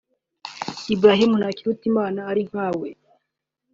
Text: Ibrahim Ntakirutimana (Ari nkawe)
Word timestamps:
Ibrahim 0.93 1.31
Ntakirutimana 1.39 2.19
(Ari 2.31 2.41
nkawe) 2.49 2.89